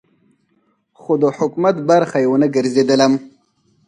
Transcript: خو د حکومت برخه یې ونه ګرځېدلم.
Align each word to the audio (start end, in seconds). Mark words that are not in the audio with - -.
خو 0.99 1.11
د 1.21 1.23
حکومت 1.37 1.75
برخه 1.89 2.17
یې 2.23 2.27
ونه 2.29 2.47
ګرځېدلم. 2.55 3.13